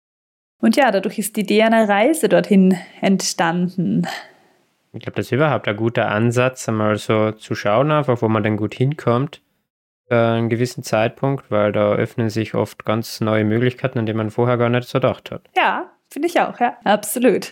[0.61, 4.05] Und ja, dadurch ist die Idee einer Reise dorthin entstanden.
[4.91, 8.43] Ich glaube, das ist überhaupt ein guter Ansatz, einmal so zu schauen, einfach wo man
[8.43, 9.41] dann gut hinkommt
[10.09, 14.57] einen gewissen Zeitpunkt, weil da öffnen sich oft ganz neue Möglichkeiten, an die man vorher
[14.57, 15.41] gar nicht so gedacht hat.
[15.55, 17.51] Ja, finde ich auch, ja, absolut.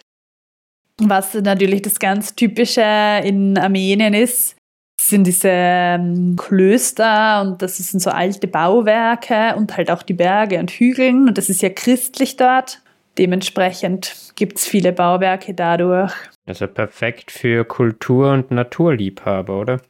[1.00, 4.56] Was natürlich das ganz Typische in Armenien ist,
[5.00, 10.60] sind diese ähm, Klöster und das sind so alte Bauwerke und halt auch die Berge
[10.60, 12.82] und Hügeln und das ist ja christlich dort.
[13.18, 16.14] Dementsprechend gibt es viele Bauwerke dadurch.
[16.46, 19.82] Also perfekt für Kultur- und Naturliebhaber, oder?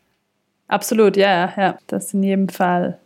[0.68, 3.00] Absolut, ja, ja, das in jedem Fall.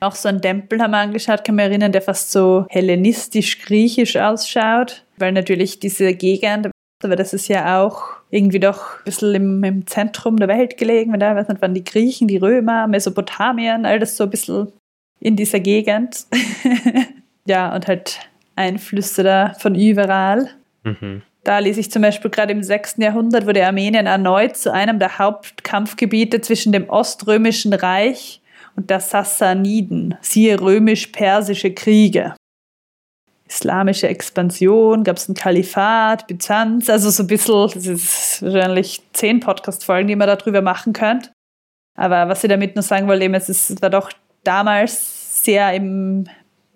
[0.00, 5.04] Auch so ein Tempel haben wir angeschaut, kann man erinnern, der fast so hellenistisch-griechisch ausschaut,
[5.16, 6.70] weil natürlich diese Gegend,
[7.02, 11.12] aber das ist ja auch irgendwie doch ein bisschen im, im Zentrum der Welt gelegen,
[11.12, 14.72] wenn da, weiß nicht, waren die Griechen, die Römer, Mesopotamien, all das so ein bisschen
[15.20, 16.26] in dieser Gegend.
[17.46, 18.20] ja, und halt
[18.54, 20.50] Einflüsse da von überall.
[20.82, 21.22] Mhm.
[21.46, 22.96] Da lese ich zum Beispiel gerade im 6.
[22.96, 28.42] Jahrhundert wurde Armenien erneut zu einem der Hauptkampfgebiete zwischen dem Oströmischen Reich
[28.74, 32.34] und der Sassaniden, siehe römisch-persische Kriege.
[33.48, 39.38] islamische Expansion, gab es ein Kalifat, Byzanz, also so ein bisschen, das ist wahrscheinlich zehn
[39.38, 41.30] Podcast-Folgen, die man darüber machen könnt.
[41.96, 44.10] Aber was ich damit nur sagen wollte, es, es war doch
[44.42, 46.26] damals sehr im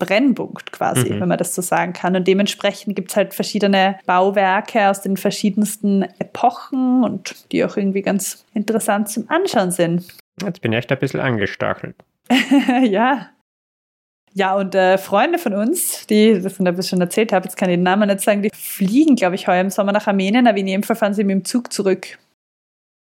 [0.00, 1.20] Brennpunkt quasi, mhm.
[1.20, 2.16] wenn man das so sagen kann.
[2.16, 8.02] Und dementsprechend gibt es halt verschiedene Bauwerke aus den verschiedensten Epochen und die auch irgendwie
[8.02, 10.08] ganz interessant zum Anschauen sind.
[10.42, 11.94] Jetzt bin ich echt ein bisschen angestachelt.
[12.82, 13.28] ja.
[14.32, 17.76] Ja, und äh, Freunde von uns, die, das ich bisschen erzählt habe, jetzt kann ich
[17.76, 20.68] den Namen nicht sagen, die fliegen, glaube ich, heuer im Sommer nach Armenien, aber in
[20.68, 22.18] jedem Fall fahren sie mit dem Zug zurück.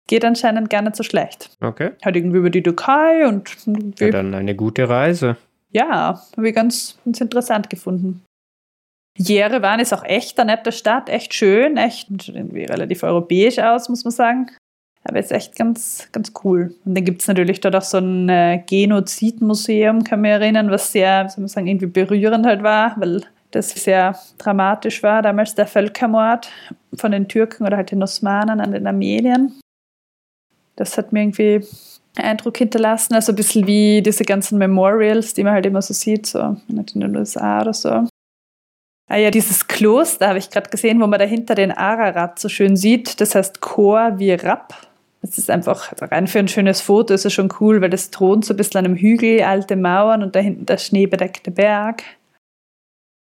[0.07, 1.49] Geht anscheinend gar nicht so schlecht.
[1.59, 1.91] Okay.
[2.05, 3.57] Halt irgendwie über die Türkei und.
[3.99, 5.35] Ja, dann eine gute Reise.
[5.71, 8.23] Ja, habe ich ganz, ganz interessant gefunden.
[9.17, 14.03] Jerewan ist auch echt eine nette Stadt, echt schön, echt irgendwie relativ europäisch aus, muss
[14.03, 14.51] man sagen.
[15.03, 16.75] Aber ist echt ganz, ganz cool.
[16.85, 20.91] Und dann gibt es natürlich dort auch so ein äh, Genozidmuseum, kann man erinnern, was
[20.91, 25.65] sehr, soll man sagen, irgendwie berührend halt war, weil das sehr dramatisch war, damals der
[25.65, 26.49] Völkermord
[26.95, 29.53] von den Türken oder halt den Osmanen an den Armeniern.
[30.75, 31.65] Das hat mir irgendwie
[32.17, 36.25] Eindruck hinterlassen, also ein bisschen wie diese ganzen Memorials, die man halt immer so sieht,
[36.25, 38.07] so in den USA oder so.
[39.09, 42.75] Ah ja, dieses Kloster habe ich gerade gesehen, wo man dahinter den Ararat so schön
[42.75, 43.21] sieht.
[43.21, 44.87] Das heißt Chor Virab.
[45.21, 48.45] Das ist einfach rein für ein schönes Foto ist es schon cool, weil das thront
[48.45, 52.03] so ein bisschen an einem Hügel, alte Mauern und da hinten der schneebedeckte Berg.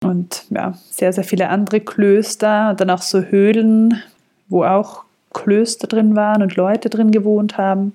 [0.03, 4.01] Und ja, sehr, sehr viele andere Klöster und dann auch so Höhlen,
[4.47, 7.93] wo auch Klöster drin waren und Leute drin gewohnt haben.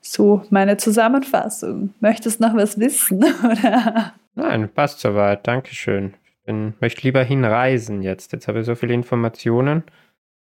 [0.00, 1.94] So meine Zusammenfassung.
[2.00, 3.18] Möchtest du noch was wissen?
[3.44, 4.14] Oder?
[4.34, 5.46] Nein, passt soweit.
[5.46, 6.14] Dankeschön.
[6.46, 8.32] Ich möchte lieber hinreisen jetzt.
[8.32, 9.84] Jetzt habe ich so viele Informationen.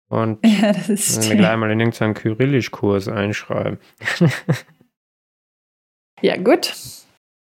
[0.07, 3.79] Und ja, das ist mir gleich mal in irgendeinen Kyrillisch-Kurs einschreiben.
[6.21, 6.73] ja, gut.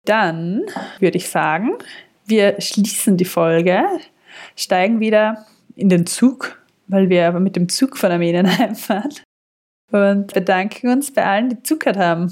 [0.05, 0.63] Dann
[0.99, 1.77] würde ich sagen,
[2.25, 3.83] wir schließen die Folge,
[4.55, 5.45] steigen wieder
[5.75, 9.11] in den Zug, weil wir aber mit dem Zug von Armenien heimfahren
[9.91, 12.31] und bedanken uns bei allen, die zugehört haben.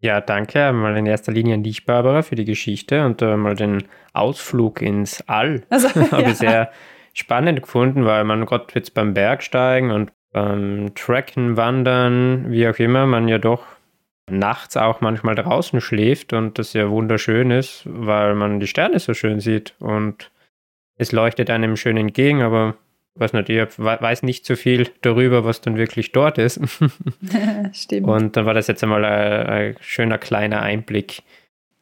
[0.00, 3.54] Ja, danke mal in erster Linie an dich, Barbara, für die Geschichte und äh, mal
[3.54, 5.62] den Ausflug ins All.
[5.70, 6.28] Also, Habe ja.
[6.28, 6.70] ich sehr
[7.14, 13.06] spannend gefunden, weil man gerade jetzt beim Bergsteigen und beim Trekken, Wandern, wie auch immer,
[13.06, 13.64] man ja doch
[14.30, 19.14] nachts auch manchmal draußen schläft und das ja wunderschön ist, weil man die Sterne so
[19.14, 20.30] schön sieht und
[20.96, 22.76] es leuchtet einem schön entgegen, aber
[23.16, 26.60] weiß nicht, ich weiß nicht so viel darüber, was dann wirklich dort ist.
[27.72, 28.06] Stimmt.
[28.06, 31.22] Und dann war das jetzt einmal ein, ein schöner kleiner Einblick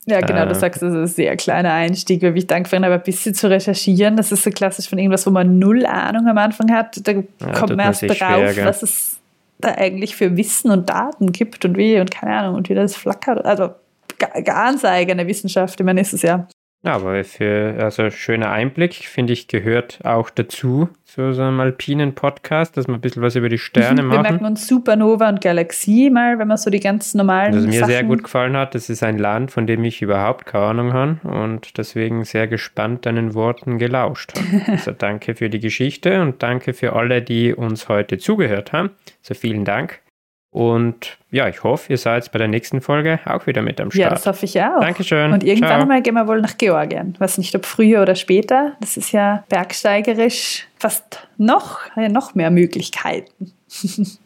[0.07, 2.77] ja, genau, äh, du sagst, das ist ein sehr kleiner Einstieg, weil ich danke für
[2.77, 4.17] aber ein bisschen zu recherchieren.
[4.17, 7.07] Das ist so klassisch von irgendwas, wo man null Ahnung am Anfang hat.
[7.07, 9.21] Da ja, kommt man erst drauf, schwer, was es
[9.61, 12.97] da eigentlich für Wissen und Daten gibt und wie und keine Ahnung und wie das
[12.97, 13.45] flackert.
[13.45, 13.71] Also
[14.45, 16.49] ganz eigene Wissenschaft, ich meine, ist es ja.
[16.85, 22.15] Ja, aber für, also schöner Einblick, finde ich, gehört auch dazu, zu so einem alpinen
[22.15, 24.25] Podcast, dass wir ein bisschen was über die Sterne machen.
[24.25, 27.55] Wir merken uns Supernova und Galaxie mal, wenn man so die ganz normalen.
[27.55, 30.47] Was mir Sachen sehr gut gefallen hat, das ist ein Land, von dem ich überhaupt
[30.47, 34.73] keine Ahnung habe und deswegen sehr gespannt deinen Worten gelauscht habe.
[34.73, 38.91] Also danke für die Geschichte und danke für alle, die uns heute zugehört haben.
[39.21, 40.01] So vielen Dank.
[40.53, 44.03] Und ja, ich hoffe, ihr seid bei der nächsten Folge auch wieder mit am Start.
[44.03, 44.81] Ja, das hoffe ich auch.
[44.81, 45.33] Dankeschön.
[45.33, 45.87] Und irgendwann Ciao.
[45.87, 47.15] mal gehen wir wohl nach Georgien.
[47.19, 48.77] Weiß nicht, ob früher oder später.
[48.81, 53.53] Das ist ja bergsteigerisch fast noch, ja, noch mehr Möglichkeiten.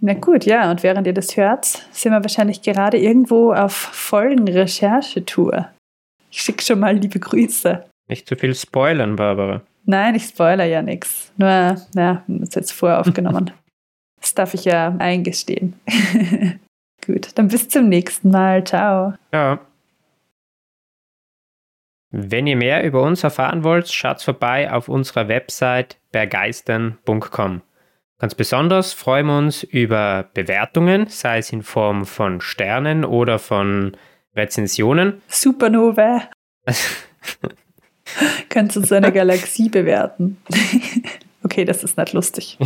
[0.00, 4.48] Na gut, ja, und während ihr das hört, sind wir wahrscheinlich gerade irgendwo auf vollen
[4.48, 5.68] Recherchetour.
[6.30, 7.84] Ich schicke schon mal liebe Grüße.
[8.08, 9.60] Nicht zu viel spoilern, Barbara.
[9.84, 11.32] Nein, ich spoiler ja nichts.
[11.36, 13.50] Nur, ja, es jetzt vorher aufgenommen.
[14.20, 15.78] Das darf ich ja eingestehen.
[17.06, 18.64] Gut, dann bis zum nächsten Mal.
[18.64, 19.14] Ciao.
[19.32, 19.60] Ja.
[22.10, 27.62] Wenn ihr mehr über uns erfahren wollt, schaut vorbei auf unserer Website bergeistern.com.
[28.18, 33.96] Ganz besonders freuen wir uns über Bewertungen, sei es in Form von Sternen oder von
[34.34, 35.22] Rezensionen.
[35.28, 36.28] Supernova.
[38.48, 40.38] Kannst du so eine Galaxie bewerten?
[41.44, 42.58] okay, das ist nicht lustig.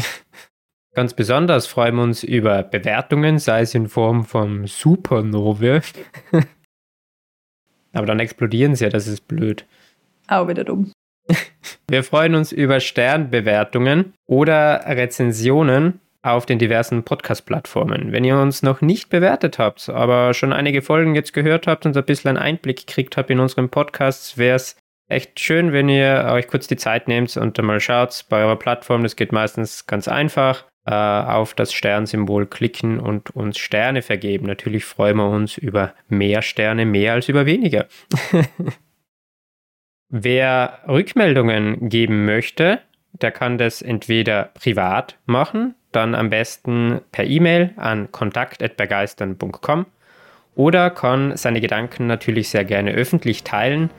[0.94, 5.81] Ganz besonders freuen wir uns über Bewertungen, sei es in Form von Supernovae.
[7.94, 9.66] Aber dann explodieren sie ja, das ist blöd.
[10.29, 10.92] Auch wieder dumm.
[11.88, 18.12] Wir freuen uns über Sternbewertungen oder Rezensionen auf den diversen Podcast-Plattformen.
[18.12, 21.96] Wenn ihr uns noch nicht bewertet habt, aber schon einige Folgen jetzt gehört habt und
[21.96, 24.77] ein bisschen einen Einblick gekriegt habt in unseren Podcasts, wäre es
[25.08, 29.02] echt schön, wenn ihr euch kurz die Zeit nehmt und mal schaut bei eurer Plattform.
[29.02, 34.46] Das geht meistens ganz einfach äh, auf das Sternsymbol klicken und uns Sterne vergeben.
[34.46, 37.87] Natürlich freuen wir uns über mehr Sterne, mehr als über weniger.
[40.08, 42.80] Wer Rückmeldungen geben möchte,
[43.12, 49.87] der kann das entweder privat machen, dann am besten per E-Mail an kontakt.begeistern.com
[50.54, 53.90] oder kann seine Gedanken natürlich sehr gerne öffentlich teilen,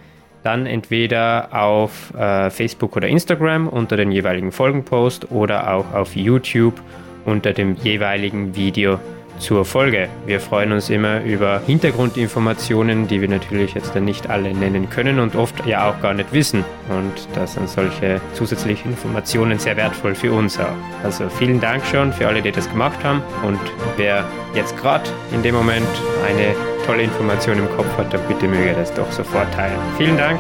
[0.44, 6.80] dann entweder auf äh, Facebook oder Instagram unter den jeweiligen Folgenpost oder auch auf YouTube
[7.26, 9.00] unter dem jeweiligen Video
[9.40, 10.10] zur Folge.
[10.26, 15.20] Wir freuen uns immer über Hintergrundinformationen, die wir natürlich jetzt dann nicht alle nennen können
[15.20, 16.64] und oft ja auch gar nicht wissen.
[16.90, 20.76] Und das sind solche zusätzlichen Informationen sehr wertvoll für uns auch.
[21.04, 23.22] Also vielen Dank schon für alle, die das gemacht haben.
[23.46, 23.60] Und
[23.98, 24.24] wer
[24.54, 25.88] jetzt gerade in dem Moment
[26.28, 29.80] eine tolle Information im Kopf hat, dann bitte möge das doch sofort teilen.
[29.98, 30.40] Vielen Dank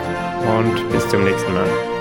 [0.57, 1.92] und bis zum nächsten Mal.